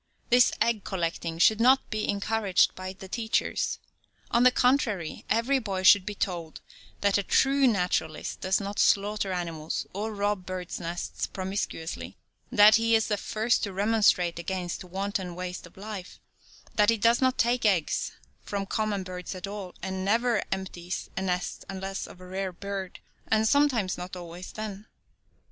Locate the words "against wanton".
14.39-15.35